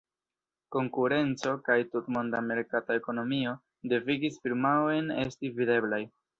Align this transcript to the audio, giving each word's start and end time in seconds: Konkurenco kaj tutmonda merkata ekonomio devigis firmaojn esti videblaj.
Konkurenco 0.75 1.53
kaj 1.67 1.75
tutmonda 1.91 2.41
merkata 2.47 2.97
ekonomio 3.03 3.55
devigis 3.95 4.43
firmaojn 4.47 5.17
esti 5.29 5.57
videblaj. 5.63 6.05